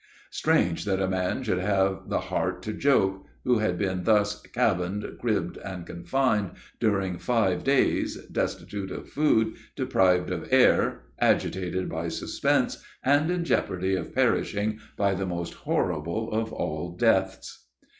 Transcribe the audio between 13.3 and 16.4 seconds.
jeopardy of perishing by the most horrible